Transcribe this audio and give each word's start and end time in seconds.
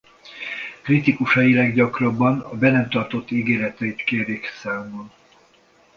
Kritikusai 0.83 1.53
leggyakrabban 1.53 2.39
a 2.39 2.55
be 2.55 2.69
nem 2.71 2.89
tartott 2.89 3.31
ígéreteit 3.31 4.03
kérik 4.03 4.45
számon. 4.47 5.11